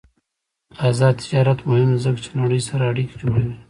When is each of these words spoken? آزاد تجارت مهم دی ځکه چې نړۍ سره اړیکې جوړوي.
آزاد 0.87 1.15
تجارت 1.21 1.59
مهم 1.69 1.89
دی 1.93 1.99
ځکه 2.05 2.19
چې 2.25 2.29
نړۍ 2.41 2.61
سره 2.69 2.83
اړیکې 2.91 3.15
جوړوي. 3.21 3.55